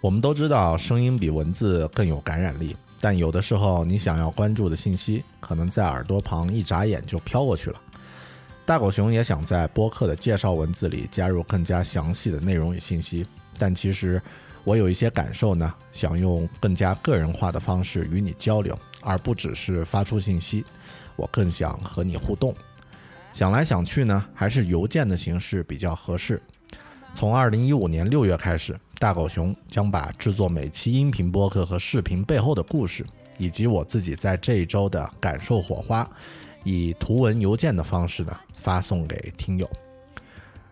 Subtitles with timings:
[0.00, 7.78] 我们都知道，声音比文字更有感染力，但有的时候，你想要关注的信息，可能在耳朵旁一眨眼就飘过去了。
[8.64, 13.26] 大狗熊也想在播客的介绍文字里加入更加详细的内容与信息，
[13.58, 14.20] 但其实
[14.64, 20.64] 我有一些感受呢，想用更加个人化的方式与你交流，而不只是发出信息。
[21.14, 22.54] 我更想和你互动。
[23.34, 26.40] 想来想去呢，还是邮件的形式比较合适。
[27.14, 33.04] 从二零一五年六月开始，大狗熊将把制作每期音频播客和视频背后的故事，
[33.36, 36.08] 以及我自己在这一周的感受火花，
[36.64, 39.68] 以图文邮件的方式呢发送给听友。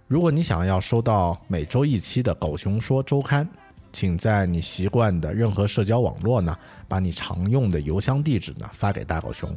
[0.06, 3.44] 如果你想要收到每周一期的《狗熊说周刊》，
[3.92, 9.54] 请在你习惯的任何社交网络呢，把你常用的邮箱地址呢发给大狗熊。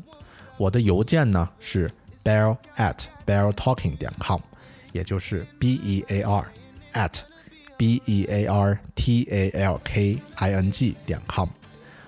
[0.58, 1.90] 我的邮件呢是
[2.22, 4.42] bear at beartalking 点 com，
[4.92, 6.46] 也就是 b e a r
[6.94, 7.20] at
[7.78, 11.50] b e a r t a l k i n g 点 com。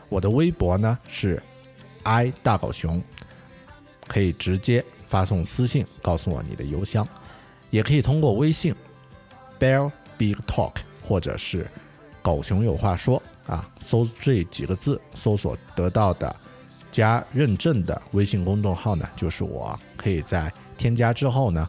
[0.09, 1.41] 我的微博呢是
[2.03, 3.01] i 大狗熊，
[4.07, 7.07] 可以直接发送私信告诉我你的邮箱，
[7.69, 8.75] 也可以通过微信
[9.59, 11.65] bear big talk 或者是
[12.21, 16.35] 狗熊有话说啊，搜这几个字搜索得到的。
[16.91, 21.67] 加认证的微信公众号呢，就是我可以在添加之后呢，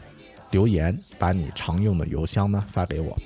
[0.55, 3.19] 留言把你常用的邮箱呢发给我。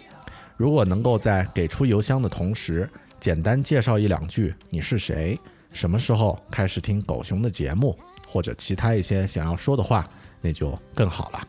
[0.57, 2.89] 如果能够在给出邮箱的同时，
[3.21, 5.39] 简单介绍一两句你是谁，
[5.71, 7.95] 什么时候开始听狗熊的节目，
[8.27, 10.09] 或者其他一些想要说的话，
[10.41, 11.47] 那就更好了。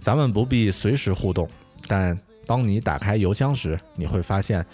[0.00, 1.50] 咱们不必随时互动，
[1.88, 4.64] 但当你打开邮箱时，你会发现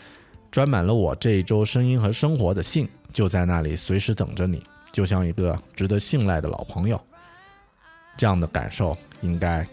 [0.50, 2.86] 装满了我这一周声音和生活的信。
[3.14, 7.00] 就在那里，随时等着你，就像一个值得信赖的老朋友。
[8.14, 9.66] 这样的感受应该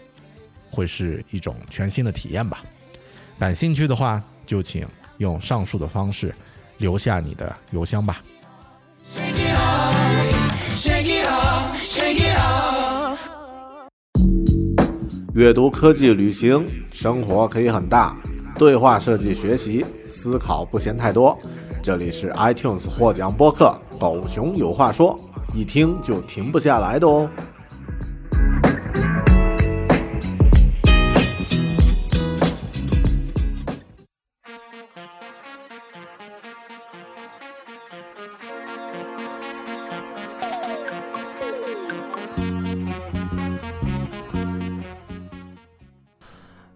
[0.70, 2.64] 会是一种全新的体验吧。
[3.38, 4.86] 感兴趣的话，就请
[5.18, 6.34] 用上述的方式
[6.78, 8.22] 留下你的邮箱吧。
[15.32, 18.16] 阅读、科技、旅行、生活可以很大，
[18.56, 21.38] 对话设计、学习、思考不嫌太多。
[21.82, 25.18] 这里是 iTunes 获奖播客《狗熊有话说》，
[25.56, 27.30] 一听就停不下来的哦。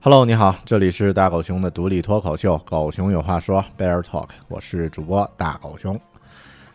[0.04, 5.98] Hello，你好，这里是大狗熊的独立脱口秀《狗熊有话说》Bear Talk，我是主播大狗熊。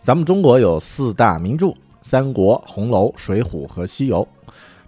[0.02, 1.68] 咱们中国有四大名著：
[2.02, 4.28] 《三国》《红楼》《水浒》和《西游》。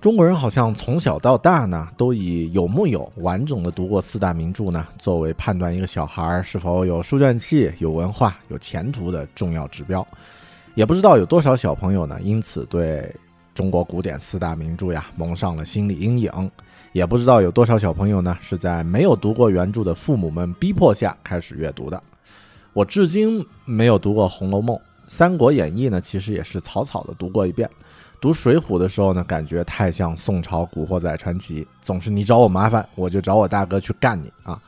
[0.02, 10.06] 中国人好像从小到大呢，都以有木有完整的读过四大名著呢，作为判断一个小孩是否有书卷气、有文化、有前途的重要指标。
[10.74, 13.16] 也不知道有多少小朋友呢，因此对
[13.54, 16.52] 中国古典四大名著呀蒙上了心理阴影。
[16.92, 22.02] 也不知道有多少小朋友呢，是在没有读过原著的父母们逼迫下开始阅读的。
[22.74, 24.76] 我至今没有读过《红楼梦》，
[25.08, 27.70] 《三国演义》呢，其实也是草草的读过一遍。
[28.20, 34.62] 读《水浒》的时候呢，感觉太像宋朝古惑仔传奇，总是你找我麻烦，我就找我大哥去干你啊。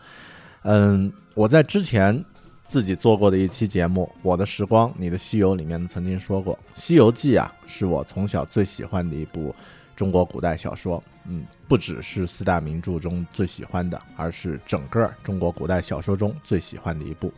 [0.63, 2.23] 嗯，我在之前
[2.67, 9.53] 自己做过的一期节目《我的时光，你的西游》里面曾经说过，《西游记》啊，是我从小最喜欢的一部
[9.95, 11.03] 中国古代小说。
[11.25, 17.31] 嗯，不只是四大名著中最喜欢的，而是整个中国古代小说中最喜欢的一部。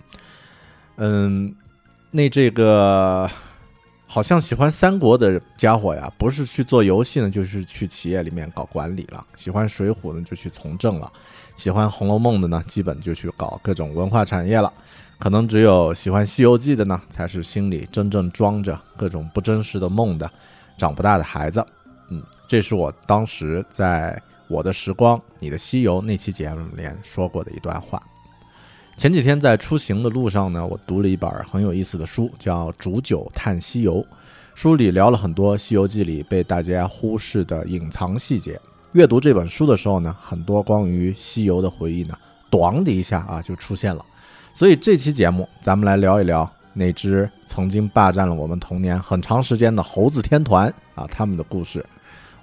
[0.96, 1.56] 嗯，
[2.10, 3.30] 那这个
[4.08, 11.08] 好像喜欢三国的家伙呀，不是去做游戏呢，就是去企业里面搞管理了；喜欢水浒呢，就去从政了；
[11.56, 14.74] 喜欢红楼梦的呢，基本就去搞各种文化产业了。
[15.20, 20.28] 可能只有喜欢西游记的呢，才是心里真正装着各种不真实的梦的
[20.76, 21.64] 长不大的孩子。
[22.10, 28.02] 嗯，这是我当时在我的时光、你的西游那期节目里面说过的一段话。
[28.98, 34.02] 前几天在出行的路上呢，我读了一本很有意思的书，叫《煮酒探西游》。
[34.54, 38.58] 书里聊了很多《西游记》里被大家忽视的隐藏细节。
[38.94, 42.18] 阅读这本书的时候呢，很多关于西游的回忆呢，
[42.50, 44.06] 咣的一下啊就出现了。
[44.54, 51.86] 所以这期节目，咱们来聊一聊那只曾经霸占了我们童年很长时间的猴子天团啊，他们的故事。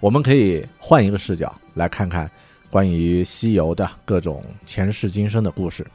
[0.02, 2.28] 我们可以换一个视角来看看
[2.68, 5.86] 关于西游的各种前世今生的故事。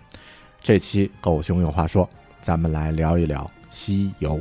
[0.62, 2.10] 这期狗熊有话说，
[2.40, 4.40] 咱们来聊一聊西游。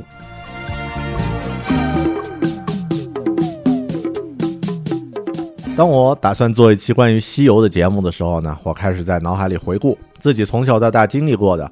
[5.75, 11.69] 当我打算做一期关于西游的节目的时候呢，我开始在脑海里回顾自己从小到大经历过的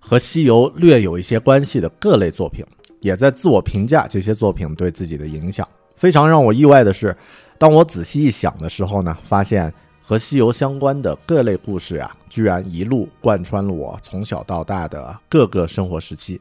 [0.00, 2.64] 和西游略有一些关系的各类作品，
[2.98, 5.66] 也在自我评价这些作品对自己的影响。
[5.98, 7.14] 非常让我意外的是，
[7.58, 16.40] 当我仔细一想的时候呢，发现和西游相关的各类故事啊，居然一路贯穿了我从小到大的各个生活时期。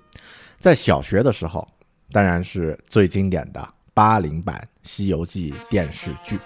[0.60, 1.68] 在小学的时候，
[2.12, 6.40] 当然是最经典的八零版《西游记》电视剧。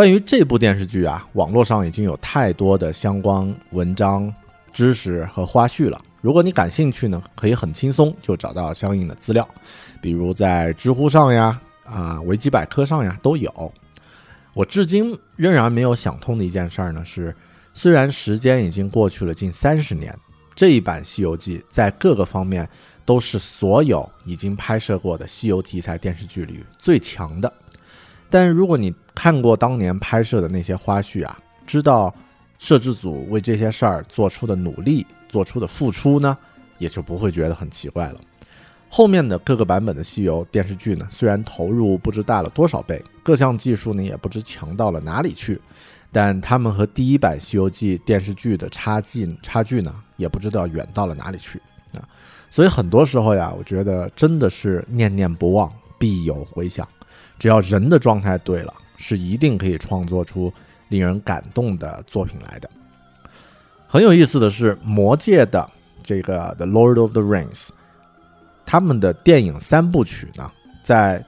[0.00, 4.34] 关于这部电视剧啊，网络上已经有太多的相关文章、
[4.72, 6.02] 知识和花絮了。
[6.22, 9.46] 如果你感兴趣呢，可以很轻松就找到相应的资料，
[10.00, 13.52] 比如在知乎上呀、啊维基百科上呀都有。
[14.54, 17.36] 我至今仍然没有想通的一件事儿呢，是
[17.74, 20.18] 虽然时间已经过去了近三十年，
[20.54, 22.66] 这一版《西游记》在各个方面
[23.04, 27.52] 都是所有已经拍摄过的西游题材电视剧里最强的。
[28.30, 32.14] 但如果你看过当年拍摄的那些花絮啊，知道
[32.58, 36.36] 摄制组为这些事儿做出的努力、做出的付出呢，
[36.78, 38.20] 也就不会觉得很奇怪了。
[38.88, 45.60] 后面的各个版本的西游电视剧呢，虽然投入不知大了多少倍，各项技术呢也不知强到了哪里去，
[46.10, 51.60] 但他们和第一版《西游记》电视剧的差距差距呢，也不知道远到了哪里去
[51.94, 52.02] 啊。
[52.50, 56.86] 所以很多时候呀，我觉得真的是念念不忘，必有回响。
[57.40, 60.52] 只要人的状态对了，是一定可以创作出
[60.90, 62.70] 令人感动的作品来的。
[63.88, 65.68] 很有意思的是，《魔戒》的
[66.02, 67.68] 这个《The Lord of the Rings》，
[68.66, 70.52] 他们的电影三部曲呢，
[70.84, 71.24] 在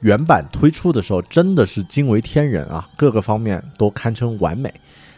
[0.00, 4.72] 原版推出的时候真的是惊为天人啊，各个方面都堪称完美。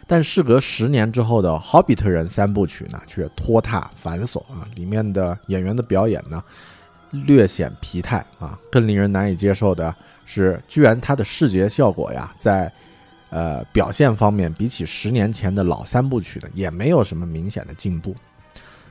[0.06, 6.42] 但事隔十年之后的《霍比特人》三部曲呢，却拖沓繁琐啊，里面的演员的表演呢，
[7.10, 9.94] 略显疲态啊，更令人难以接受的。
[10.24, 12.72] 是，居然它的视觉效果呀，在
[13.30, 18.14] 呃表现方面，比起十年前的老三部曲呢，也没有什么明显的进步。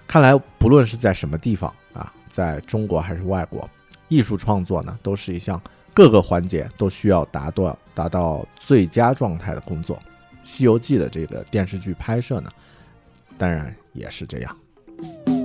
[0.06, 3.70] 看来，不论是在什么地方啊，在中国还是外国，
[4.10, 5.62] 艺术创作呢，都是一项
[5.94, 9.96] 各个环节都需要达到达到最佳状态的工作。
[10.44, 12.52] 《西游记》的这个电视剧拍摄呢，
[13.38, 15.39] 当然也是这样。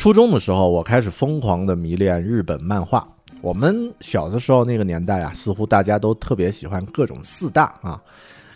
[0.00, 3.06] 初中的时候，我开始疯狂的迷恋日本漫画。
[3.42, 8.02] 我们小的时候那个年代啊，似乎大家都特别喜欢各种四大啊。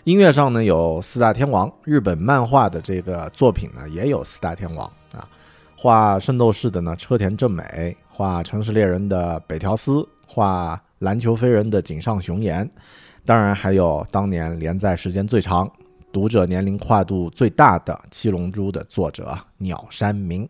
[0.05, 5.29] 音乐上呢有四大天王，日本漫画的这个作品呢也有四大天王啊。
[5.77, 12.67] 画圣斗士的呢车田正美，画城市猎人的北条司，画篮球飞人的井上雄彦，
[13.27, 15.71] 当然还有当年连载时间最长、
[16.11, 20.49] 读者年龄跨度最大的七龙珠的作者鸟山明。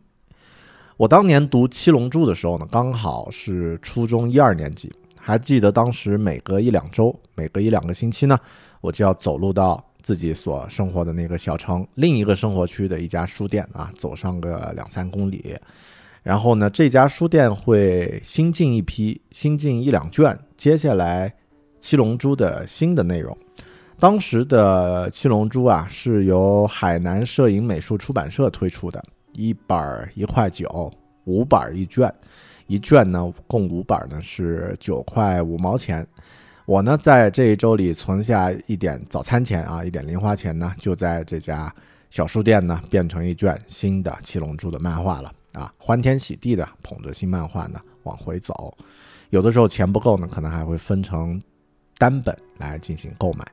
[0.97, 8.39] 我当年读《七龙珠》的时候呢，刚好是初中一二年级，还记得当时每隔一两周、每隔一两个星期呢，
[8.81, 15.57] 我就要走路到自己所生活的那个小城另一个生活区的一家书店啊，走上个两三公里，
[16.23, 21.29] 然后呢，这家书店会新进一批、新进一两卷接下来
[21.81, 23.37] 《七龙珠》的新的内容。
[23.99, 29.05] 当时的《七龙珠》啊，是由海南摄影美术出版社推出的。
[29.35, 30.93] 一本一块九，
[31.25, 32.13] 五本一卷，
[32.67, 36.07] 一卷呢共五本呢是九块五毛钱。
[36.67, 41.73] 我呢在这一周里存下一点早餐钱啊，一点零花钱呢，就在这家
[42.09, 48.75] 小书店呢变成一卷新的七龙珠的漫画了啊，欢天喜地的捧着新漫画呢往回走。
[49.31, 51.43] 有的时候钱不够呢，可能还会分成
[51.99, 53.45] 单本来进行购买。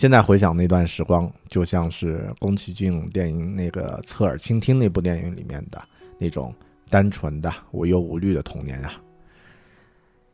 [0.00, 5.78] 现在回想那段时光，就像是宫崎骏电影那个《侧耳倾听》那部电影里面的
[6.16, 6.54] 那种
[6.88, 8.94] 单纯的、无忧无虑的童年啊。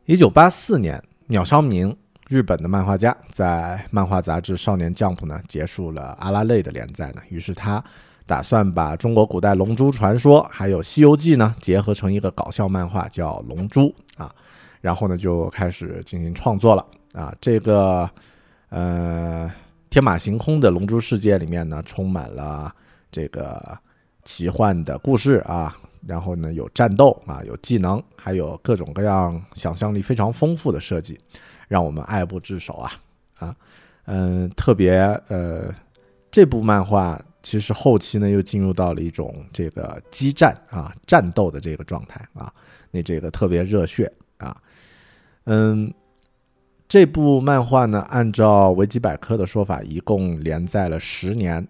[0.05, 1.93] 一九八四年，鸟山明，
[2.29, 7.83] 日本的漫画家，在漫画杂志《少年 Jump》呢结束了阿拉蕾的连载呢，于是他
[8.25, 13.81] 打算把中国古代龙珠传说还有《西游记》呢结合成一个搞笑漫画，叫《龙珠》
[14.15, 14.33] 啊，
[14.79, 18.09] 然后呢就开始进行创作了啊，这个。
[18.69, 19.49] 呃，
[19.89, 22.73] 天马行空的龙珠世界里面呢，充满了
[23.09, 23.77] 这个
[24.25, 31.17] 奇幻的故事啊，然后呢有战斗啊，有技能，还有各种各样想象力非常丰富的设计，
[31.69, 32.91] 让我们爱不释手啊
[33.39, 33.55] 啊，
[34.05, 35.73] 嗯，特别呃，
[36.29, 42.53] 这部漫画其实后期呢又进入到了一种这个激战啊战斗的这个状态啊，
[42.91, 44.61] 那这个特别热血啊，
[45.45, 45.89] 嗯。
[46.87, 51.67] 这部漫画呢，按照维基百科的说法，一共连载了十年，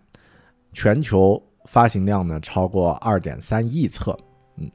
[0.74, 4.16] 全球发行量呢超过二点三亿册。
[4.58, 4.70] 嗯，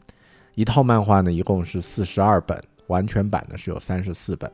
[0.57, 4.51] 一套漫画呢一共是四十二本，完全版呢是有三十四本，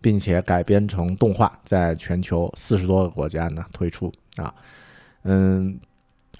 [0.00, 4.10] 并且改编成动画，在全球四十多个国家呢推出。
[4.36, 4.54] 啊，
[5.24, 5.78] 嗯，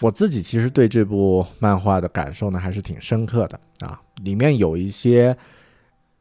[0.00, 5.36] 我自己其实对这部漫画的感受呢还是挺深刻的啊，里面有一些。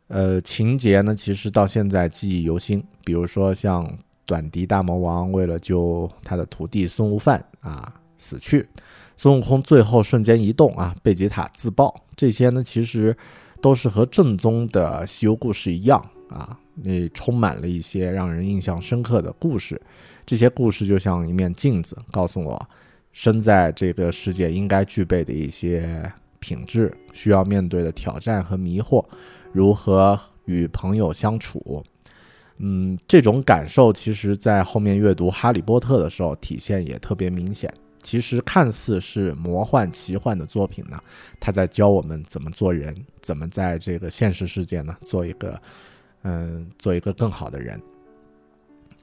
[0.07, 2.83] 呃，情节呢，其实到现在记忆犹新。
[3.03, 3.85] 比如说，像
[4.25, 8.67] 短笛大魔王为了救他的徒弟孙悟饭啊死去，
[9.17, 13.15] 孙悟空最后瞬间移动啊，贝吉塔自爆，这些呢，其实
[13.61, 19.81] 都是和正宗的西游故事一样啊，那充满了一些让人印象深刻的故事。
[20.25, 22.69] 这些故事就像一面镜子，告诉我
[23.11, 26.09] 生在这个世界应该具备的一些
[26.39, 29.03] 品质，需要面对的挑战和迷惑。
[29.57, 31.83] 如何与朋友相处？
[32.57, 37.73] 嗯，这种感受其实，在后面阅读《哈利波特》的时候体现也特别明显。
[38.03, 41.01] 其实看似是魔幻奇幻的作品呢，
[41.39, 45.59] 它在教我们怎么做人，怎么在这个现实世界呢做一个，
[46.21, 47.81] 嗯，做一个更好的人。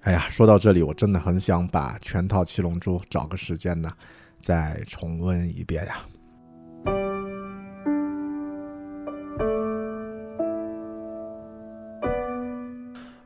[0.03, 3.93] 哎呀，说到这里，我真的很想把全套《七龙珠》找个时间呢，
[4.41, 6.07] 再重温一遍呀。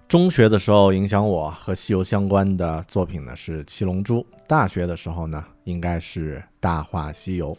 [0.08, 4.20] 中学的时候，影响我和西游相关的作品呢是《七龙珠》。
[4.46, 7.52] 大学的时候呢，应该是《大话西游》。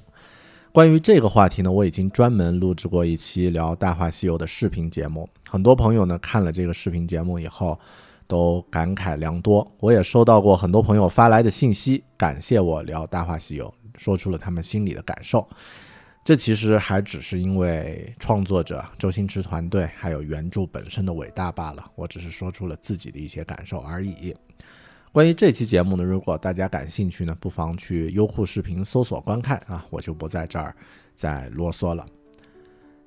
[0.72, 5.30] 关于这个话题呢，我已经专门录制过一期聊《大话西游》的视频节目。
[5.48, 7.80] 很多朋友呢看了这个视频节目以后，
[8.26, 9.72] 都感慨良多。
[9.80, 15.48] 我也收到过很多朋友发来的信息，感谢我聊《大话西游》，说出了他们心里的感受。
[16.30, 21.84] 这其实还只是因为创作者周星驰团队还有原著本身的伟大罢了。
[21.96, 24.36] 我只是说出了自己的一些感受而已。
[25.12, 30.76] 关于这期节目呢，如果大家感兴趣呢，不妨去优酷视频搜索观看啊，我就不在这儿
[31.16, 32.06] 再啰嗦了。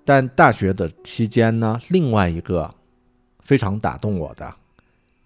[0.04, 2.74] 但大学的期间呢，另外一个
[3.44, 4.52] 非常打动我的，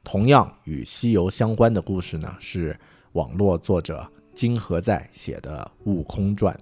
[0.05, 2.79] 同样与西游相关的故事呢，是
[3.13, 6.55] 网络作者金河在写的《悟空传》。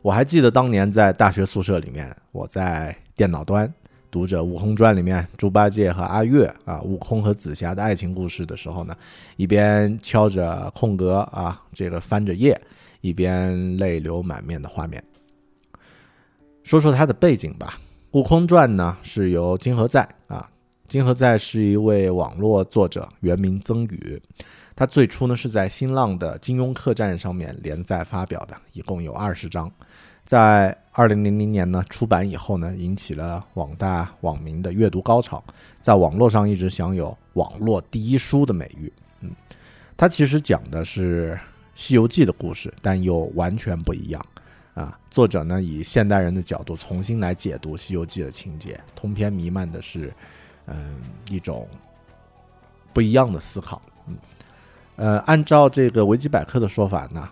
[0.00, 3.72] 我还记得当年在大学宿舍里面，我在电脑端
[4.10, 8.96] 读着《悟空传》里面猪八戒和阿月啊，悟空和紫霞的爱情故事的时候呢，
[9.36, 12.58] 一边敲着空格啊，这个翻着页，
[13.00, 15.02] 一边泪流满面的画面。
[16.62, 17.74] 说说它的背景吧，
[18.18, 20.48] 《悟空传》呢是由金河在啊，
[20.86, 24.22] 金河在是一位网络作者，原名曾宇。
[24.76, 29.68] 他最初呢是在新浪的金庸客栈上面连载发表的，一共有二十章，
[30.28, 35.42] 在二零零零年呢出版以后呢，引起了广大网民的阅读高潮，
[35.80, 38.92] 在网络上一直享有“网络第一书”的美誉。
[39.22, 39.30] 嗯，
[39.96, 41.32] 它其实讲的是
[41.74, 44.22] 《西游记》的故事，但又完全不一样
[44.74, 44.98] 啊。
[45.10, 50.12] 作者呢以现代人的角度重新来解读《西游记》的情节，通篇弥漫的是
[50.66, 51.66] 嗯一种
[52.92, 53.80] 不一样的思考。
[54.06, 54.16] 嗯
[54.96, 57.26] 呃，按照这个维基百科的说法呢，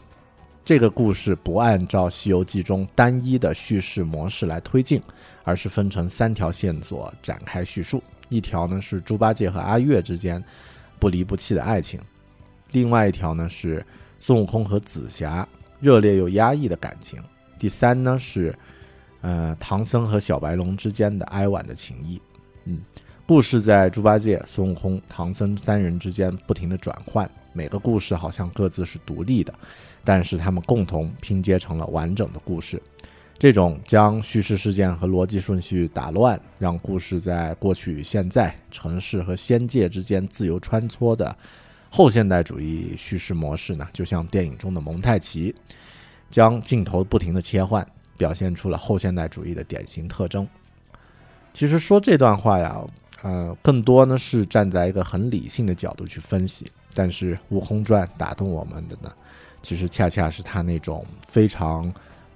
[0.66, 5.00] 这个故事不按照《西游记》中单一的叙事模式来推进，
[5.44, 8.02] 而是分成三条线索展开叙述。
[8.28, 10.42] 一条呢是猪八戒和阿月之间
[10.98, 12.00] 不离不弃的爱情，
[12.72, 13.86] 另外一条呢是
[14.18, 15.46] 孙悟空和紫霞
[15.78, 17.22] 热烈又压抑的感情，
[17.60, 18.52] 第三呢是
[19.20, 22.20] 呃唐僧和小白龙之间的哀婉的情谊。
[22.64, 22.80] 嗯，
[23.24, 27.30] 故事在猪八戒、孙悟空、唐僧三人之间不停的转换。
[27.52, 29.54] 每个故事好像各自是独立的，
[30.06, 32.80] 但是他们共同拼接成了完整的故事。
[33.38, 41.36] 这种将叙事事件和逻辑顺序打乱，让故事在过去与现在、城市和仙界之间自由穿梭的
[41.90, 45.54] 后现代主义叙事模式呢，就像电影中的蒙太奇，
[46.30, 47.86] 将镜头不停的切换，
[48.16, 50.48] 表现出了后现代主义的典型特征。
[51.52, 52.80] 其实说这段话呀，
[53.22, 56.70] 呃，更多呢是站在一个很理性的角度去分析。
[56.94, 59.12] 但是《悟空传》打动我们的呢，
[59.66, 61.92] 其实恰恰是他那种非常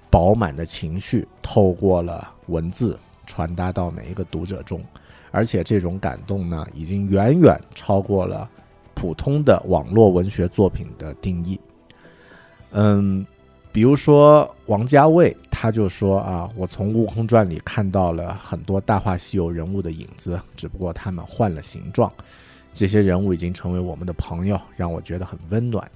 [0.09, 4.83] 饱满的情绪，透过了文字传达到每一个读者中，
[5.31, 8.49] 而且这种感动呢，已经远远超过了
[8.93, 11.57] 普通的网络文学作品的定义。
[12.71, 13.25] 嗯，
[13.71, 22.11] 比如说王家卫，他就说啊，我从《悟空传》里看到了很多《大话西游》人物的影子，只不过他们换了形状。
[22.73, 25.89] 这些人物已经成为我们的朋友，让我觉得很温暖。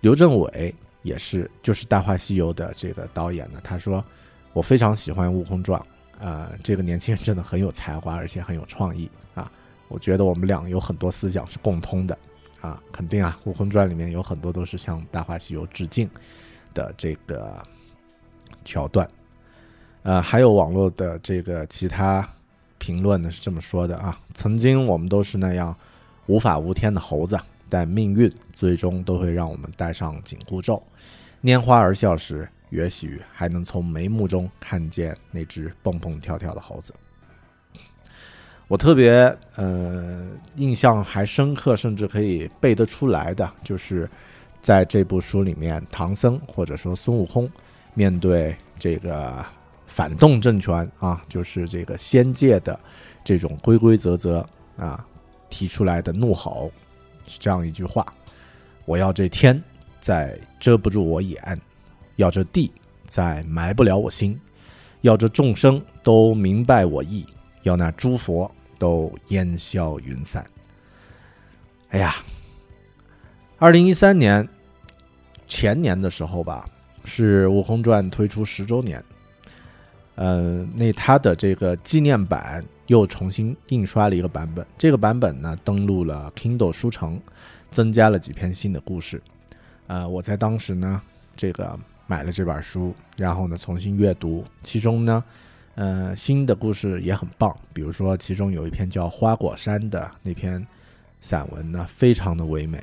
[0.00, 3.60] 刘镇伟也是，就是《大话西游》的这个导演呢。
[3.62, 4.04] 他说，
[4.52, 5.80] 我非常喜欢《悟空传》，
[6.18, 9.50] 呃，这个年轻人真的很有才华，而且很有创意啊。
[9.88, 12.18] 我觉得我们俩有很多思想是共通的
[12.60, 16.08] 啊，肯定啊，《悟空传》里面有很多都是向《大话西游》致敬
[16.72, 17.62] 的这个
[18.64, 19.08] 桥段。
[20.02, 22.26] 呃，还有网络的这个其他
[22.78, 25.76] 评论呢是这么说的啊：曾经我们都是那样。
[26.26, 27.36] 无法无天的猴子，
[27.70, 30.82] 但命运最终都会让我们戴上紧箍咒。
[31.42, 36.92] 拈花而笑时，也许还能从眉目中看见那只蹦蹦跳跳的猴子。
[38.68, 39.12] 我特别
[39.56, 44.06] 呃印象还深刻，甚至可以背得出来的，就是
[44.60, 47.50] 在这部书里面，唐僧或者说孙悟空
[47.94, 49.44] 面对这个
[49.86, 52.78] 反动政权啊，就是这个仙界的
[53.24, 54.46] 这种规规则则
[54.76, 55.06] 啊。
[55.52, 56.70] 提出来的怒吼
[57.38, 58.04] 这样一句话
[58.84, 59.62] ：“我要这天
[60.00, 61.60] 再遮不住我眼，
[62.16, 62.72] 要这地
[63.06, 64.40] 再埋不了我心，
[65.02, 67.26] 要这众生都明白我意，
[67.62, 70.44] 要那诸佛都烟消云散。”
[71.90, 72.16] 哎呀，
[73.58, 74.48] 二零一三年
[75.46, 76.68] 前年的时候吧，
[77.04, 79.04] 是《悟空传》推出十周年。
[80.20, 82.62] 呃，那它的这个纪念版。
[82.90, 87.20] 又重新印刷了一个版本，这个版本呢登录了 Kindle 书城，
[87.70, 89.22] 增加了几篇新的故事。
[89.86, 91.00] 呃，我在当时呢，
[91.36, 95.22] 这个买了这本书，然后呢重新阅读，其中呢，
[95.76, 97.56] 呃，新的故事也很棒。
[97.72, 100.66] 比如说，其中有一篇叫《花果山》的那篇
[101.20, 102.82] 散文呢，非常的唯美。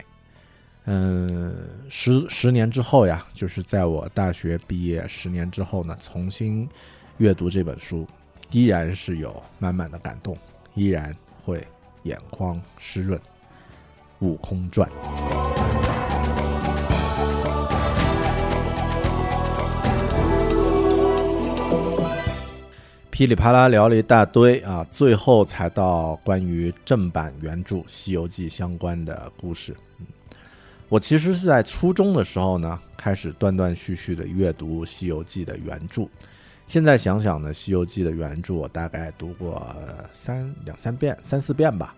[0.86, 1.54] 嗯，
[1.90, 6.66] 十十年之后呀，就是在我大学毕业十年之后呢，重新
[7.18, 8.08] 阅读这本书。
[8.52, 10.38] 依然是有满满的感动，
[10.74, 11.68] 依然会
[12.04, 13.20] 眼眶湿润。
[14.20, 14.90] 《悟空传》
[23.12, 29.76] 噼里啪啦聊了一大堆啊，最后才到关于正版原著《西游记》相关的故事。
[30.88, 36.08] 我其实是在初中的时候呢，开始断断续续的阅读《西游记》的原著。
[36.68, 39.66] 现在想想呢，《西游记》的原著我大概读过
[40.12, 41.96] 三两三遍、三四遍吧。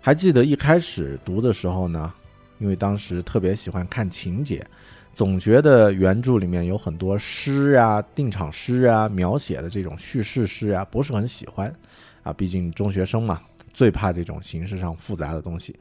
[0.00, 2.14] 还记得一开始读的时候呢，
[2.60, 4.64] 因为当时特别喜欢看情节，
[5.12, 11.74] 总觉得原著里面有很多诗啊、定场诗啊、描写的这种叙事诗啊，不是很喜欢
[12.22, 12.32] 啊。
[12.32, 13.40] 毕竟中学生嘛，
[13.72, 15.76] 最怕这种形式上复杂的东西。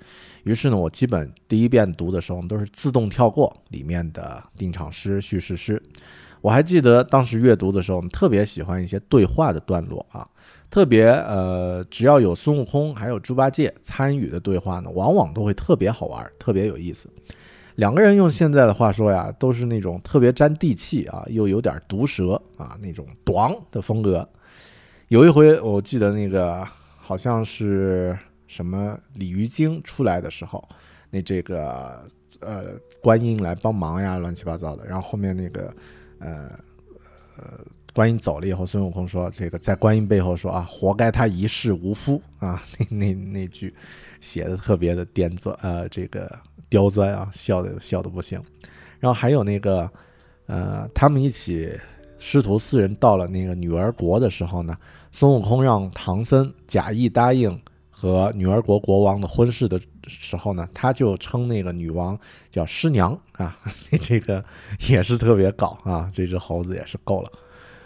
[0.45, 5.79] 于是呢，我基本第一遍读的时候都是自动跳过里面的定场诗、叙事诗。
[6.41, 10.27] 我还记得当时阅读的时候，我们特别喜欢一些对话的段落啊，
[10.71, 17.07] 特别呃，只要有孙悟空还有猪八戒参与的对话呢，往往都会特别好玩，特别有意思。
[17.75, 24.27] 两个人用现在的话说呀，都是那种特别沾地气啊，又有点毒舌啊那种“短”的风格。
[25.09, 30.67] 有一回我记得那个好像是什么鲤鱼精出来的时候，
[31.11, 32.03] 那这个
[32.39, 32.63] 呃
[32.99, 35.71] 观音来帮忙呀，乱七八糟的，然后后面那个。
[36.21, 36.49] 呃
[37.37, 37.59] 呃，
[37.93, 43.73] 观音走了以后，孙悟空说：“这个在观音背后说啊，活该他一世无夫啊！”那那那句
[44.19, 46.31] 写的特别的刁钻，呃，这个
[46.69, 48.41] 刁钻啊，笑的笑的不行。
[48.99, 49.89] 然后还有那个
[50.45, 51.71] 呃，他们一起
[52.19, 54.77] 师徒四人到了那个女儿国的时候呢，
[55.11, 59.79] 孙悟空让唐僧假意答应和女儿国国王的婚事的。
[60.19, 62.19] 时候呢，他就称那个女王
[62.51, 63.57] 叫师娘 啊，
[64.01, 64.43] 这个
[64.89, 66.09] 也是特别搞啊。
[66.13, 67.31] 这只猴子也是够了。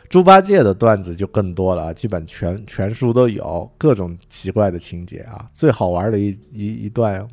[0.07, 5.49] 猪八戒的段子就更多了，基本全全书都有各种奇怪的情节啊。
[5.51, 7.27] 最好玩的一一一段，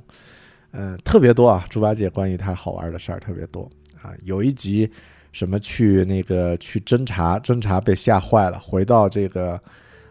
[0.72, 1.64] 嗯，特别多啊。
[1.68, 3.70] 猪八戒关于他好玩的事儿特别多
[4.02, 4.10] 啊。
[4.24, 4.90] 有一集
[5.32, 9.60] 什么去那个去侦查，侦查被吓坏了，回到这个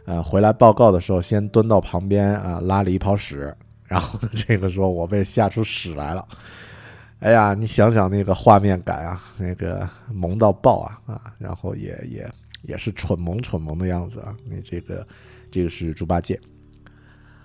[0.06, 3.54] 呃回来报告的时候，先蹲到旁边啊拉了一泡屎。
[3.92, 6.26] 然后，这个时候我被吓出屎来了，
[7.20, 11.34] 哎呀，你想想那个画面感啊，那个萌到爆啊啊！
[11.38, 12.26] 然后也也
[12.62, 14.34] 也是蠢萌蠢萌的样子啊。
[14.46, 15.06] 那这个
[15.52, 16.40] 这个是猪八戒。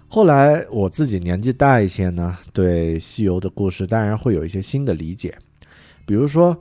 [0.06, 5.36] 后来我自己年纪大一些呢，对西游的故事当然会有一些新的理解，
[6.06, 6.56] 比如说，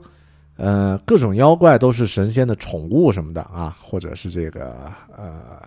[0.56, 5.62] 呃，各种妖怪都是神仙的宠物什么的啊，或者是这个呃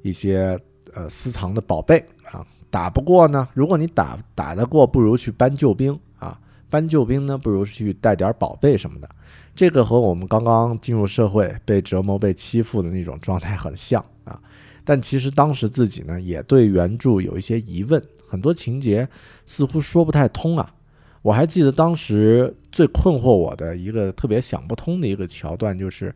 [0.00, 0.58] 一些
[0.94, 2.02] 呃私藏的宝贝
[2.32, 2.46] 啊。
[2.70, 3.48] 打不过呢？
[3.54, 6.38] 如果你打打得过，不如去搬救兵啊！
[6.70, 9.08] 搬救兵呢，不如去带点宝贝什么的。
[9.54, 14.38] 这个和我们刚刚进入社会被折磨、被欺负的那种状态很像啊。
[14.84, 19.08] 但其实当时自己呢，也对原著有一些疑问，很多情节
[19.46, 20.74] 似乎说不太通啊。
[21.22, 26.14] 我还记得当时最困惑我的一个特别想不通的一个桥段，就是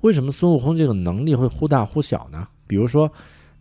[0.00, 2.48] 为什么孙悟空这个能力会忽大忽小呢？
[2.66, 3.10] 比如说，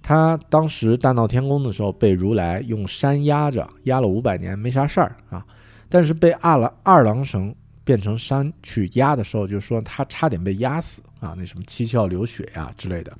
[0.01, 5.45] 他当时大闹天宫的时候被如来用山压着，压了五百年没啥事儿啊，
[5.87, 13.11] 但是被二郎二郎神变成山去压的时候，就说他差点被压死啊，那什么七窍流血呀之类的。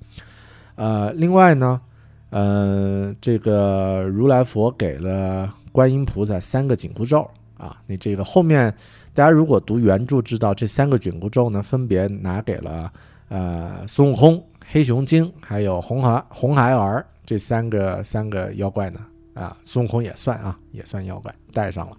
[0.75, 1.81] 呃，另外呢，
[2.29, 8.73] 呃，这个如来佛给了观音菩萨三个紧箍咒啊，你这个后面
[9.13, 12.91] 大家如果读原著知道，这三个紧箍咒呢，分别拿给了
[13.29, 18.99] 呃孙悟空、黑熊精还有红孩红孩儿这三个三个妖怪呢
[19.33, 21.97] 啊，孙悟空也算啊，也算妖怪带上了。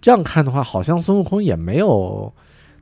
[0.00, 2.30] 这样看的话，好像孙悟空也没有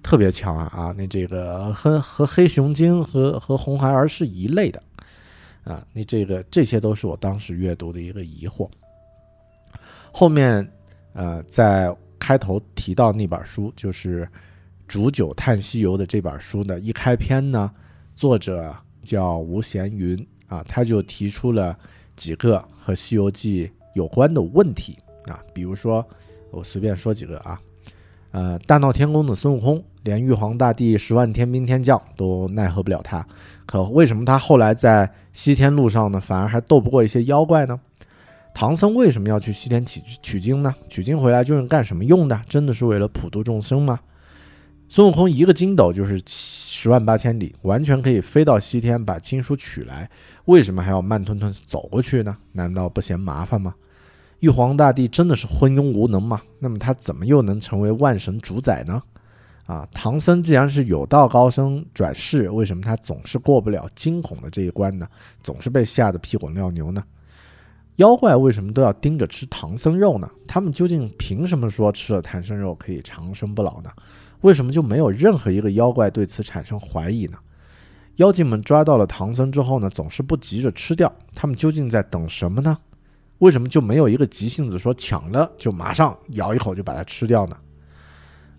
[0.03, 4.83] 特别强啊啊，那这个和和黑熊精和和红孩儿是一类的。
[5.65, 8.69] 啊，那这个这些都是我当时阅读的一个疑惑。
[10.11, 10.69] 后面，
[11.13, 14.25] 呃，在开头提到那本书，就是
[14.89, 17.71] 《煮酒叹西游》的这本书呢一开篇呢，
[18.23, 21.77] 作者叫吴闲云啊，他就提出了
[22.15, 26.07] 几个和《西游记》有关的问题啊，比如说，
[26.53, 27.61] 我随便说几个啊，
[28.31, 33.27] 呃，大闹天宫的孙悟空，连玉皇大帝十万天兵天将都奈何不了他。
[33.67, 37.81] 可为什么他后来在西天路上呢，反而还斗不过一些妖怪呢？
[38.55, 40.73] 唐僧为什么要去西天取取经呢？
[40.89, 42.41] 取经回来究竟干什么用的？
[42.49, 43.99] 真的是为了普度众生吗？
[44.89, 46.21] 孙悟空一个筋斗就是
[46.83, 50.11] 十万八千里，完全可以飞到西天把经书取来，
[50.47, 52.37] 为什么还要慢吞吞走过去呢？
[52.51, 53.73] 难道不嫌麻烦吗？
[54.41, 56.43] 玉皇大帝真的是昏庸无能吗？
[56.59, 59.01] 那么他怎么又能成为万神主宰呢？
[59.67, 65.07] 啊，唐僧既然是有道高僧转世，为什么他总是过不了惊恐的这一关呢？
[65.41, 67.05] 总是被吓得屁滚尿流呢？
[67.95, 70.29] 妖怪为什么都要盯着吃唐僧肉呢？
[70.49, 73.91] 他们究竟凭什么说吃了唐僧肉可以长生不老呢？
[74.43, 77.39] 为什么就没有任何一个妖怪对此产生怀疑呢？
[78.17, 82.79] 妖精们抓到了唐僧之后呢，总是不急着吃掉，他们究竟在等什么呢？
[83.39, 87.57] 为什么就没有一个急性子说抢了就马上咬一口就把它吃掉呢？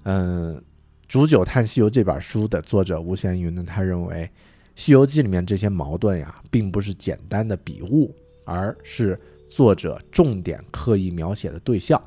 [0.04, 0.62] 嗯。
[1.16, 4.28] 《煮酒叹西游》这本书的作者吴闲云呢，他认为
[4.76, 8.16] 《西游记》里面这些矛盾呀，并不是简单的笔误，
[8.46, 12.02] 而是作者重点刻意描写的对象。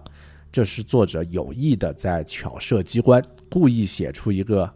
[0.50, 4.72] 这是作者有意的在巧设机关，故意写出一个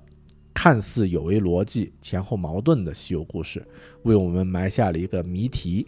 [0.52, 3.66] 看似有违逻辑、前后矛盾的西游故事，
[4.02, 5.86] 为我们埋下了一个谜题。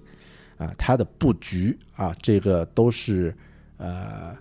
[0.58, 3.34] 啊，它的布局啊，这个都是
[3.78, 4.36] 呃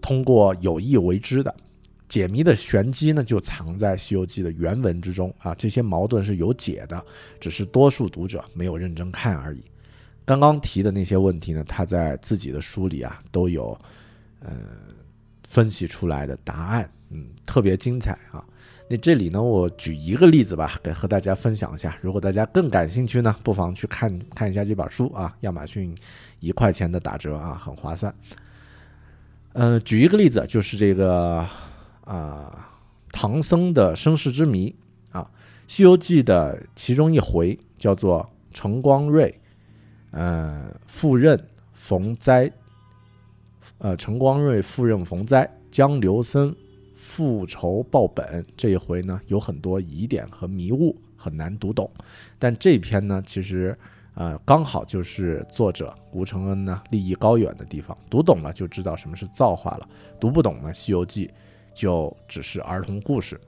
[0.00, 1.54] 通过有意为之的。
[2.08, 5.54] 解谜的玄机呢，就藏在《西游记》的原文之中啊！
[5.54, 7.00] 这些矛盾是有解的，
[7.38, 9.62] 只是多数读者没有认真看而已。
[10.24, 13.78] 刚刚提的那些问题呢，他在自己的书里啊都有，
[14.40, 14.52] 呃，
[15.46, 18.44] 分析出来的答案，嗯，特别精彩啊！
[18.88, 21.96] 那这里呢，我举一个例子吧，给和大家分享一下。
[22.00, 25.94] 如果大家更感兴趣呢，不妨去看看一下这本书啊，亚马逊
[26.40, 28.14] 一块钱的打折啊，很划算。
[29.52, 31.46] 嗯，举一个例子，就是这个。
[32.04, 32.68] 啊，
[33.12, 34.74] 唐僧的身世之谜
[35.12, 35.22] 啊，
[35.68, 39.32] 《西游记》的其中一回叫做陈光瑞，
[40.10, 41.40] 呃，赴任
[41.72, 42.50] 逢灾，
[43.78, 46.52] 呃，陈光瑞赴任逢灾，将刘僧
[47.20, 48.42] 复仇报本。
[48.56, 51.90] 这一回呢，有很多疑点和迷雾，很难读懂。
[52.38, 53.76] 但这篇呢，其实
[54.14, 57.94] 呃，刚好就是作者吴承恩呢立意高远的地方。
[58.08, 59.86] 读懂了就知道什么是造化了，
[60.18, 61.26] 读不懂呢，《西游记》。
[61.74, 63.38] 就只是儿童故事，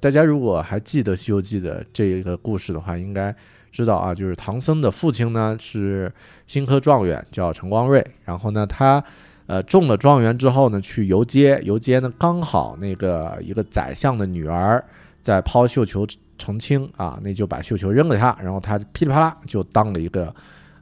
[0.00, 3.34] 大家如果还记得《西游记》的这个故事的话，应该
[3.70, 6.10] 知道啊，就是唐僧的父亲呢是
[6.46, 8.02] 新科状元，叫陈光瑞。
[8.24, 9.04] 然后呢，他
[9.48, 14.84] 呃中了状元之后呢，去游街，游街呢刚好那个一个宰相的女儿
[15.20, 16.06] 在抛绣球
[16.38, 20.32] 成亲啊，那就把绣球扔给他，然后他噼里啪啦就当了一个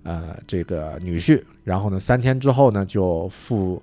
[0.02, 1.42] 呃这个女婿。
[1.64, 3.82] 然后呢，三天之后呢，就赴。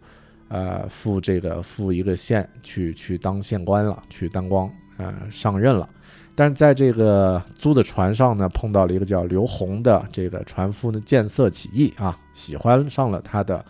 [0.49, 5.89] 呃，赴这个赴一个县去去当县官了，去当官，呃，上任了。
[6.35, 13.65] 但是在这个租的船上呢，碰到了一个叫刘洪的这个船夫呢，见色起意啊，喜欢上了他的，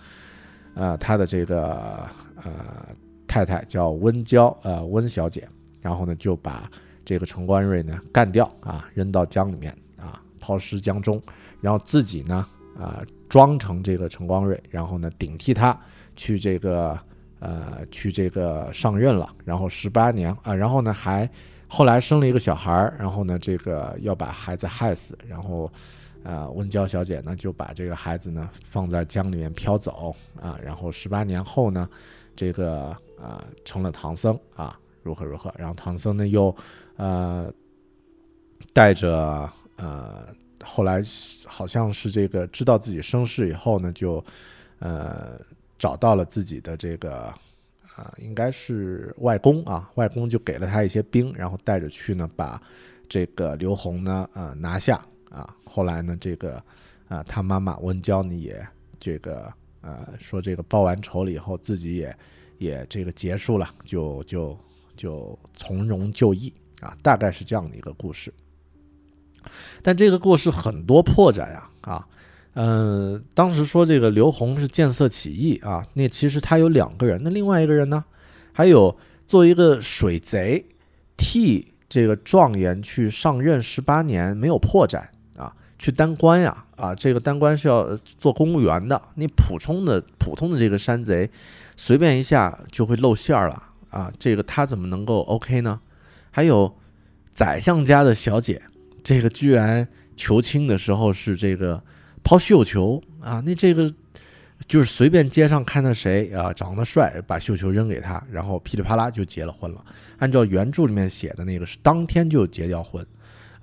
[0.75, 2.07] 呃，他的这个
[2.43, 2.53] 呃
[3.27, 5.47] 太太叫温娇，呃，温小姐。
[5.81, 6.69] 然后呢，就把
[7.03, 11.21] 这个陈光瑞呢干掉啊，扔到江里面啊，抛尸江中。
[11.61, 12.45] 然后自己呢，
[12.79, 15.77] 啊，装成这个陈光瑞，然后呢顶替他。
[16.15, 16.95] 去这个
[17.39, 21.27] 呃去这个上任了，然后十八年啊，然后呢还
[21.67, 25.67] 后来生了一个小孩儿，然后呢这个要把孩子害死，然后
[26.23, 31.89] 呃温娇小姐呢就把这个孩子呢放在江里面漂走啊，然后十八年后呢
[32.35, 36.55] 这个啊成了唐僧啊如何如何，然后唐僧呢又
[36.95, 37.53] 呃
[38.73, 40.27] 带着呃。
[40.65, 41.03] 后来
[41.45, 44.23] 好像是这个知道自己身世以后呢，就
[44.79, 45.37] 呃
[45.77, 47.23] 找到了自己的这个
[47.97, 52.61] 啊，应该是外公啊，外公就给了他一些兵，然后带着去呢，把
[53.09, 55.53] 这个刘洪呢呃拿下啊。
[55.65, 56.63] 后来呢，这个
[57.09, 58.65] 啊他妈妈温娇呢也
[58.99, 62.15] 这个呃说这个报完仇了以后，自己也
[62.59, 64.57] 也这个结束了，就就
[64.95, 68.33] 就从容就义啊，大概是这样的一个故事。
[69.81, 72.07] 但这个故事很多破绽呀，啊，
[72.53, 78.05] 嗯，当时说这个刘洪是见色起意啊，那其实他有两个人，那另外一个人呢，
[78.53, 80.65] 还有做一个水贼，
[81.17, 85.03] 替这个状元去上任十八年没有破绽，
[85.83, 91.29] 去当官呀，啊，这个当官是要做公务员的，你普通的普通的这个山贼，
[91.75, 95.77] 随便一下就会露馅儿了啊，这个他怎么能够 OK 呢？
[96.31, 96.73] 还有
[97.33, 98.61] 宰相家的小姐。
[99.03, 101.83] 这个居然求亲的时候是这个
[102.23, 103.93] 抛绣球啊，那这个
[104.65, 109.83] 就是随便街上看到谁啊长得帅，把绣球扔给他，然后噼里啪啦就结了婚了。
[110.19, 113.05] 按照原著里面写的那个是当天就结掉婚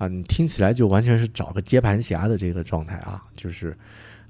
[0.01, 3.77] 啊，你听起来就完全是找个接盘侠的这个状态啊，就是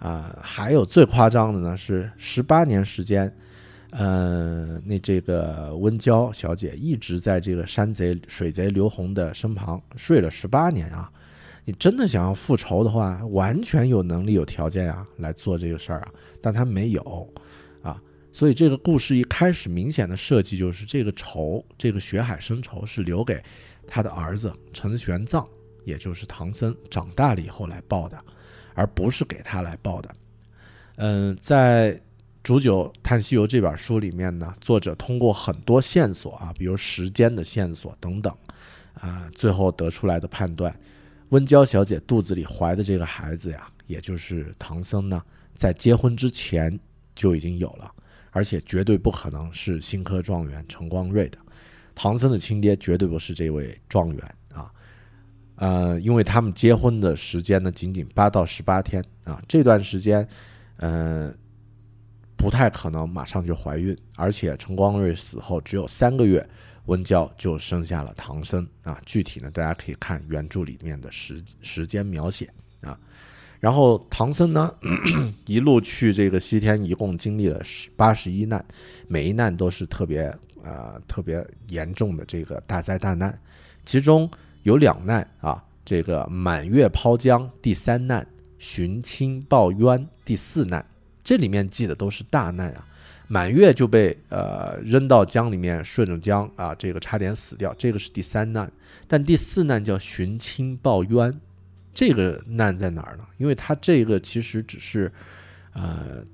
[0.00, 3.32] 啊，还有最夸张的呢是十八年时间，
[3.90, 11.08] 呃，那这个温娇小姐一直在这个山贼水贼刘洪的身旁睡了十八年啊！
[11.64, 16.08] 你真的想要复仇的话，完全有能力有条件啊来做这个事儿啊，
[16.42, 17.32] 但他没有
[17.80, 17.96] 啊，
[18.32, 23.40] 所以这个故事一开始明显的设计就是这个仇，这个血海深仇是留给
[23.86, 25.46] 他的儿子陈玄奘，
[25.84, 28.18] 也就是唐僧长大了以后来报的，
[28.74, 30.14] 而不是给他来报的。
[30.96, 32.00] 嗯，在。
[32.42, 38.34] 《煮酒探西游》这本书里面呢，作者通过很多线索啊，比如时间的线索等等，
[38.94, 40.74] 啊，最后得出来的判断，
[41.28, 45.22] 温娇小姐肚子里怀的这个孩子呀，也就是唐僧呢，
[45.54, 46.80] 在结婚之前
[47.14, 47.92] 就已经有了，
[48.30, 51.36] 而且绝对不可能是新科状元陈光瑞的，
[51.94, 54.34] 唐僧的亲爹绝对不是这位状元，
[55.60, 60.26] 呃，因为他们结婚的时间呢，仅仅八到十八天啊，这段时间，
[60.78, 61.32] 嗯。
[62.42, 66.48] 不太可能马上就怀孕，而且陈光瑞死后只有三个月，
[66.86, 68.98] 温娇就生下了唐僧啊。
[69.04, 72.48] 具体呢，大家可以看原著里面的时时间描写
[72.80, 72.98] 啊。
[73.58, 74.74] 然后唐僧呢，
[75.44, 78.64] 一路去这个西天，一共经历了十八十一难，
[79.06, 83.38] 每一难都是特别呃特别严重的这个大灾大难。
[83.84, 84.26] 其中
[84.62, 88.26] 有两难啊，这个满月抛江第三难，
[88.58, 90.84] 寻亲报冤第四难。
[91.22, 92.86] 这里面记的都是大难啊，
[93.28, 98.70] 满月就被呃扔到江里面，顺着江啊，这个差点死掉，这个是第三难。
[99.06, 101.40] 但第四难叫寻亲报冤，
[101.92, 103.24] 这个难在哪儿呢？
[103.38, 105.12] 因为他这个其实只是
[105.72, 106.24] 呃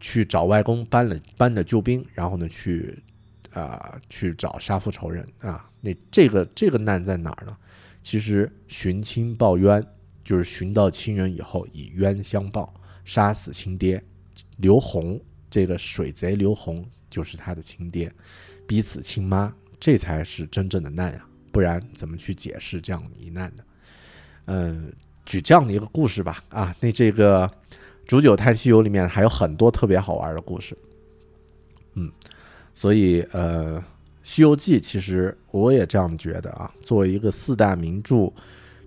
[0.00, 3.02] 去找外公搬了搬了救兵，然后呢去
[3.52, 5.68] 啊去找杀父仇人啊。
[5.80, 7.56] 那这个这个难在哪儿呢？
[8.02, 9.84] 其实寻亲报冤
[10.24, 12.72] 就是寻到亲人以后以冤相报，
[13.04, 14.02] 杀死亲爹。
[14.58, 18.10] 刘洪这个水贼刘洪就是他的亲爹，
[18.66, 21.24] 逼死亲妈，这才是真正的难呀！
[21.50, 23.62] 不然怎么去解释这样一难呢？
[24.46, 24.92] 嗯，
[25.24, 26.42] 举这样的一个故事吧。
[26.50, 27.46] 啊，那这个
[28.06, 30.76] 《煮酒探西游》里面还有很多特别好玩的故事。
[32.78, 33.80] 所以呃，
[34.22, 36.72] 《西游记》其实我也这样觉得啊。
[36.80, 38.32] 作为一个四大名著，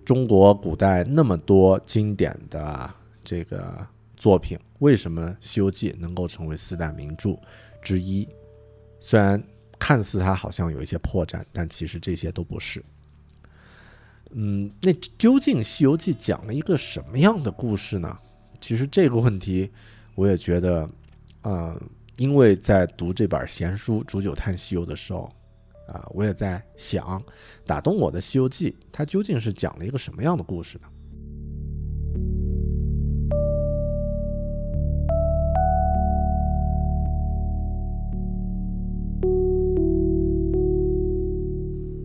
[0.02, 2.90] 中国古代那么多经典的
[3.22, 3.86] 这个。
[4.16, 7.36] 作品为什么《西游记》能够成为四大名著
[7.82, 8.26] 之一？
[9.00, 9.42] 虽然
[9.80, 12.80] 看似它好像有一些破绽，但其实这些都不是。
[14.30, 18.16] 嗯，那究竟《西游记》讲了一个什么样的故事呢？
[18.60, 19.68] 其实这个问题，
[20.14, 20.88] 我也觉得，
[21.42, 21.82] 呃，
[22.18, 25.32] 因为在读这本闲书《煮酒探西游》的时候，
[25.88, 27.22] 啊，我也在想，
[27.66, 30.88] 打动我的《西游记》，它究竟是讲了一个什么样的故事呢？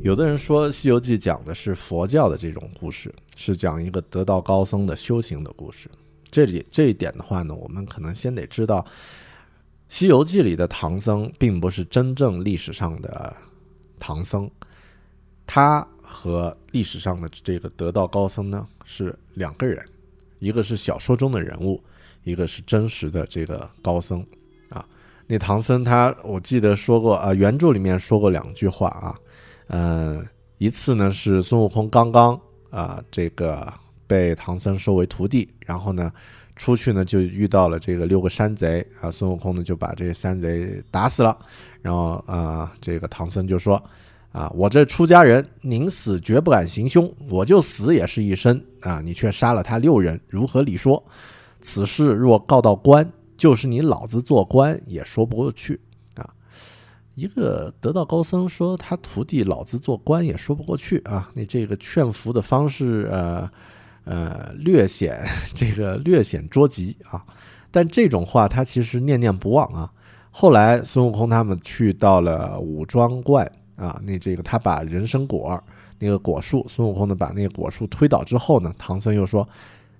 [0.02, 5.90] 有的人说《西游记》讲的是佛教的这种故事，是讲一个得道高僧的修行的故事。
[6.32, 8.86] 这里这一点的话呢，我们可能先得知道，
[9.90, 13.36] 西游记》里的唐僧并不是真正历史上的
[13.98, 14.50] 唐僧，
[15.46, 19.84] 他和历史上的这个得道高僧呢是两个人，
[20.40, 21.82] 一个是小说中的人物，
[22.24, 24.26] 一个是真实的这个高僧
[24.70, 24.86] 啊。
[25.26, 29.16] 那唐僧他我记得说过啊，原著里面说过两句话啊，
[29.68, 33.74] 嗯，一次呢是孙悟空刚刚啊这个
[34.06, 36.12] 被唐僧收为徒弟，然后呢。
[36.58, 41.38] 出去呢，就遇到了这个六个山贼啊，孙悟空呢就把这山贼打死了，
[41.82, 43.82] 然后啊，这个唐僧就说
[44.32, 51.02] 啊，我这出家人宁死绝不敢行凶，我就死也是一生啊，你却杀了他六人，如何理说？
[51.62, 55.80] 此事若告到官，就是你老子做官也说不过去
[56.16, 56.28] 啊。
[57.14, 63.50] 一个得道高僧说他徒弟老子做官也说不过去啊，你这个劝服的方式呃。
[64.08, 65.22] 呃，略显
[65.54, 67.22] 这个略显捉急啊，
[67.70, 69.92] 但这种话他其实念念不忘啊。
[70.32, 75.62] 后来孙悟空他们去到了五庄观啊，那这个他把人参果
[76.00, 79.46] 那个果树，孙悟空呢把那个果树推倒之后呢，唐僧又说：“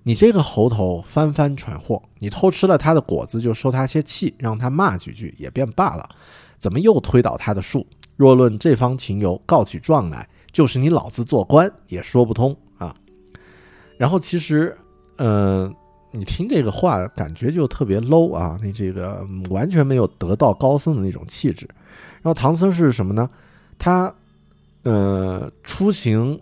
[0.04, 6.08] 你这个猴头翻翻传货，你偷吃了他的果子就受他些气，让他骂几句也便罢了，
[6.56, 7.86] 怎么又推倒他的树？
[8.16, 12.56] 若论这方情由，告起状来，就是你老子做官也说不通。”
[13.98, 14.74] 然后其实，
[15.16, 15.74] 嗯，
[16.12, 18.56] 你听这个话，感觉就特别 low 啊！
[18.62, 21.68] 你这个完全没有得道高僧的那种气质。
[22.22, 23.28] 然后唐僧是什么呢？
[23.76, 24.14] 他，
[24.84, 26.40] 呃，出行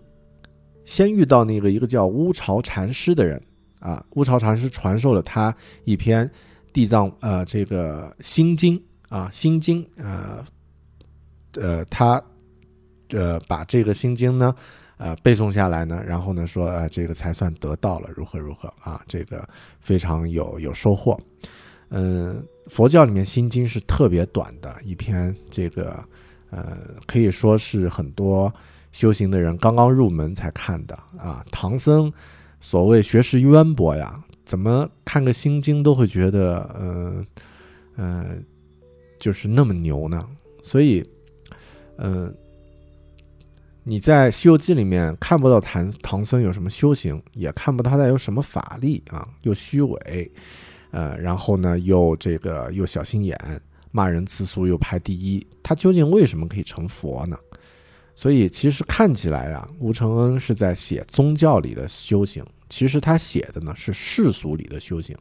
[0.85, 3.41] 先遇到那个一个叫乌巢禅师的人
[3.79, 6.29] 啊，乌巢禅师传授了他一篇
[6.71, 10.45] 地藏呃这个心经啊心经呃
[11.55, 12.21] 呃他
[13.09, 14.53] 呃把这个心经呢。
[14.97, 18.99] 呃，背诵下来呢，然后呢说，呃，这个才算得到了，如何如何啊？
[19.07, 19.47] 这个
[19.79, 21.19] 非常有有收获。
[21.89, 26.03] 嗯，佛教里面心经是特别短的一篇，这个
[26.49, 28.51] 呃可以说是很多
[28.91, 31.45] 修行的人刚刚入门才看的啊。
[31.51, 32.11] 唐僧
[32.59, 37.25] 所谓学识渊博呀，怎么看个心经都会觉得，嗯
[37.97, 38.43] 嗯，
[39.19, 40.27] 就是那么牛呢？
[40.63, 41.07] 所以，
[41.99, 42.35] 嗯。
[43.89, 50.29] 你在《西游记》里面看不到唐唐僧有什么修行，也看不到他有什么法力啊，又虚伪，
[50.91, 53.39] 呃，然后呢又这个又小心眼，
[53.91, 57.37] 骂人次数又排第一，他究竟为什么可以成佛呢？
[58.13, 65.15] 所以其实看起来啊，吴承恩是在写宗教里的修行，其实他写的呢是世俗里的修行。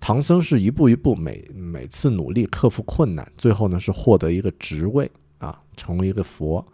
[0.00, 6.66] 唐僧是一步一步每每次努力克服困难，最后呢是获得一个职位啊，成为一个佛。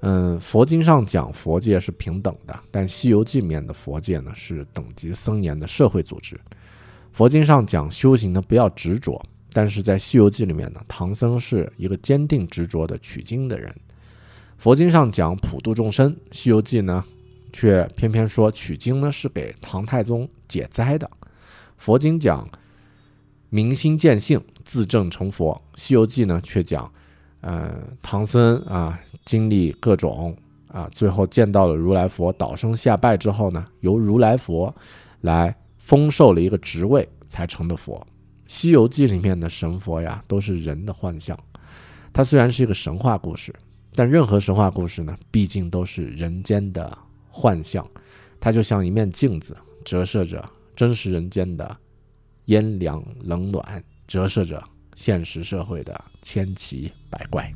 [0.00, 6.40] 嗯，佛经上讲佛界是平等的，但《西游记》里面的佛界呢是等级森严的社会组织。
[7.12, 9.20] 佛经上讲修行呢不要执着，
[9.52, 13.74] 但是在《西游记》里面呢，唐僧是一个坚定执着的取经的人。
[14.56, 17.04] 佛经上讲普度众生，《西游记》呢
[17.52, 21.10] 却偏偏说取经呢是给唐太宗解灾的。
[21.76, 22.48] 佛经讲
[23.50, 26.92] 明心见性，自证成佛，《西游记》呢却讲。
[27.40, 27.72] 呃，
[28.02, 34.74] 唐僧啊，经历各种啊，最后见到了如来佛，倒生下拜之后呢，由如来佛
[35.20, 37.96] 来封授了一个职位，才成的佛。
[38.46, 41.38] 《西游记》里面的神佛呀，都是人的幻象。
[42.12, 43.54] 它虽然是一个神话故事，
[43.94, 46.96] 但任何神话故事呢，毕竟都是人间的
[47.28, 47.86] 幻象。
[48.40, 51.76] 它就像一面镜子，折射着真实人间的
[52.46, 54.62] 炎凉冷暖，折射着。
[54.98, 57.48] 现实社会的千奇百怪。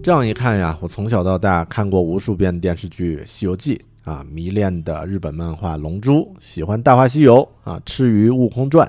[0.00, 8.86] 这样一看呀，我从小到大看过无数遍电视剧《西游记》啊，迷恋的日本漫画《龙珠》，喜欢《大话西游》啊，吃鱼《悟空传》，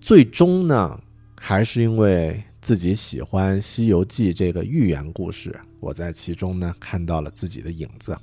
[0.00, 1.00] 最终呢，
[1.36, 8.18] 还是因为自己喜欢《西游记》这个寓言故事，我在其中呢看到了自己的影子。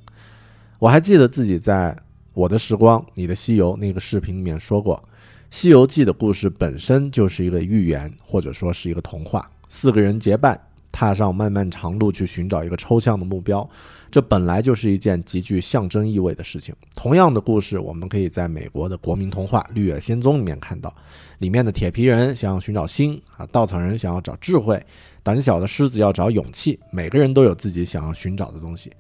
[0.82, 1.96] 我还记得自己在
[2.34, 4.98] 我的时光，你的西游那个视频里面说过，
[5.52, 9.48] 《西游记》的故事本身就是一个寓言，或者说是一个童话。
[9.70, 10.60] 四个人结伴
[10.92, 13.70] 踏上漫漫长路去寻找一个抽象的目标，
[14.10, 16.74] 这本来就是一件极具象征意味的事情。
[16.96, 20.92] 同样的故事，我们可以在美国的国民童话《绿野仙踪》里面看到，
[21.38, 24.84] 里面的铁皮人想要寻找心啊，稻草人想要找智慧，
[25.22, 28.90] 胆小的狮子要找勇气，每个人都有自己想要寻找的东西。《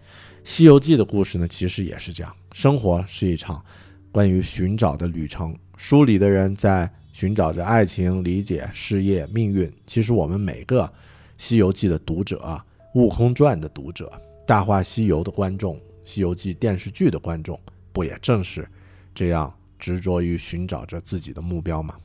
[0.44, 2.36] 西游记》的故事呢，其实也是这样。
[2.52, 3.64] 生活是一场
[4.12, 9.72] 关于寻找的旅程，书里的人在寻找着爱情、理解、事业、命运。
[9.86, 10.84] 其实我们每个
[11.38, 12.38] 《西游记》的读者、
[12.96, 14.12] 《悟空传》的读者、
[14.46, 17.60] 《大话西游》的观众、《西游记》电视剧的观众，
[17.94, 18.68] 不也正是
[19.14, 21.96] 这样执着于寻找着自己的目标吗？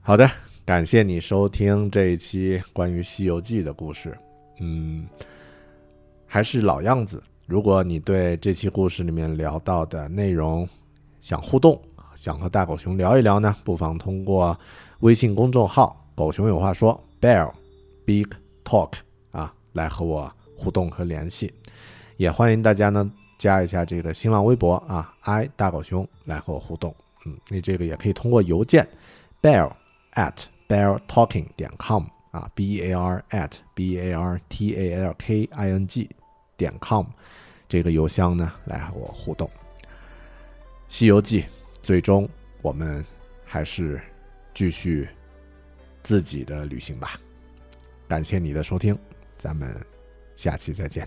[0.00, 0.30] 好的，
[0.64, 4.16] 感谢你收听这一期关于《西游记》的故事。
[4.60, 5.06] 嗯，
[6.36, 10.68] 还是老样子，如果你对这期故事里面聊到的内容
[11.22, 11.80] 想互动，
[12.14, 14.54] 想和大狗熊聊一聊呢，不妨通过
[15.00, 17.50] 微信公众号“狗熊有话说 ”（Bear
[18.04, 18.26] Big
[18.66, 18.92] Talk）
[19.30, 21.50] 啊，来和我互动和联系。
[22.18, 26.94] 也欢迎大家呢加一下这个新浪微博啊，i 大狗熊来和我互动。
[27.24, 28.86] 嗯，你这个也可以通过邮件
[29.40, 29.72] bear
[30.12, 30.34] at
[30.68, 35.48] bear talking 点 com 啊，b a r at b a r t a l k
[35.50, 36.10] i n g
[36.56, 37.06] 点 com
[37.68, 39.48] 这个邮箱呢来和我互动。
[40.88, 41.42] 《西游记》
[41.82, 42.28] 最终
[42.62, 43.04] 我们
[43.44, 44.00] 还是
[44.54, 45.08] 继续
[46.02, 47.20] 自己的旅行吧。
[48.08, 48.96] 感谢你的收听，
[49.36, 49.74] 咱们
[50.36, 51.06] 下期再见。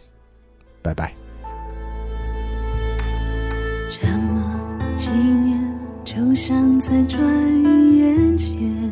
[0.82, 1.14] 拜拜。
[3.90, 7.22] 这么几年，就像在转
[7.96, 8.92] 眼间，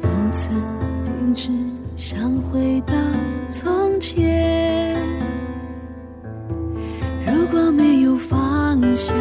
[0.00, 1.50] 不曾停止
[1.96, 2.94] 想回到
[3.52, 4.96] 从前。
[7.26, 9.14] 如果没有放下